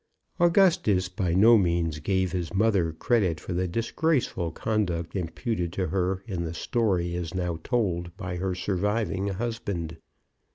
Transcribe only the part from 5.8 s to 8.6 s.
her in the story as now told by her